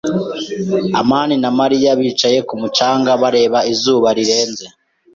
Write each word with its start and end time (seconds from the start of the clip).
[S] 0.43 0.45
amani 1.01 1.35
na 1.43 1.49
Mariya 1.59 1.91
bicaye 1.99 2.39
ku 2.47 2.53
mucanga, 2.61 3.11
bareba 3.21 3.59
izuba 3.73 4.07
rirenze. 4.17 4.65